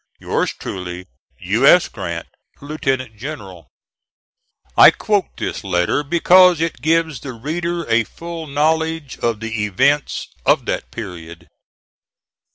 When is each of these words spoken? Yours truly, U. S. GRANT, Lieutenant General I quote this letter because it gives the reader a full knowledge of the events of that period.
Yours 0.19 0.51
truly, 0.51 1.05
U. 1.41 1.63
S. 1.67 1.87
GRANT, 1.87 2.25
Lieutenant 2.59 3.15
General 3.17 3.67
I 4.75 4.89
quote 4.89 5.37
this 5.37 5.63
letter 5.63 6.01
because 6.01 6.59
it 6.59 6.81
gives 6.81 7.19
the 7.19 7.33
reader 7.33 7.87
a 7.87 8.03
full 8.05 8.47
knowledge 8.47 9.19
of 9.19 9.41
the 9.41 9.63
events 9.63 10.29
of 10.43 10.65
that 10.65 10.89
period. 10.89 11.49